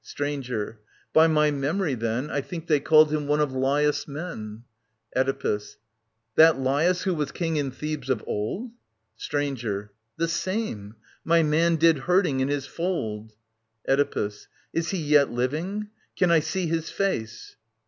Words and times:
Stranger. 0.03 0.79
By 1.13 1.27
my 1.27 1.51
memory, 1.51 1.93
then, 1.93 2.31
I 2.31 2.41
think 2.41 2.65
they 2.65 2.79
called 2.79 3.13
him 3.13 3.27
one 3.27 3.39
of 3.39 3.51
LaTus* 3.51 4.07
men. 4.07 4.63
Oedipus. 5.15 5.73
^ 5.75 5.77
That 6.33 6.55
LaTus 6.57 7.03
who 7.03 7.13
was 7.13 7.31
king 7.31 7.57
in 7.57 7.69
Thebjes 7.71 8.09
of 8.09 8.23
old? 8.25 8.71
Stranger,, 9.15 9.91
r^'^'^'^ 9.93 9.93
The 10.17 10.27
same. 10.27 10.95
My 11.23 11.43
man 11.43 11.75
did 11.75 11.97
herding 11.99 12.39
in 12.39 12.47
his 12.47 12.65
fold.. 12.65 13.29
t 13.29 13.35
^ 13.89 13.93
Oedipus. 13.93 14.47
Is 14.73 14.89
he 14.89 14.97
yet 14.97 15.29
living? 15.29 15.89
Can 16.17 16.31
I 16.31 16.39
see 16.39 16.65
his 16.65 16.89
face 16.89 17.57